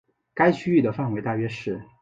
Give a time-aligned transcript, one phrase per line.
[0.33, 1.79] 该区域的范围大约是。